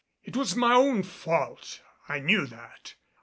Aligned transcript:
It 0.23 0.35
was 0.35 0.55
my 0.55 0.73
own 0.73 1.03
fault. 1.03 1.79
I 2.09 2.17
knew 2.21 2.47
that. 2.47 2.95